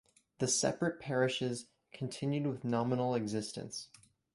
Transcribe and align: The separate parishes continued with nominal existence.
The 0.39 0.47
separate 0.47 0.99
parishes 0.99 1.67
continued 1.93 2.47
with 2.47 2.63
nominal 2.63 3.13
existence. 3.13 3.89